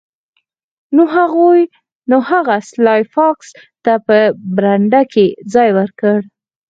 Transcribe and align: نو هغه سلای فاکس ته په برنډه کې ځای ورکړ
نو 2.11 2.17
هغه 2.31 2.55
سلای 2.71 3.01
فاکس 3.13 3.47
ته 3.83 3.93
په 4.07 4.17
برنډه 4.55 5.01
کې 5.13 5.25
ځای 5.53 5.69
ورکړ 5.77 6.17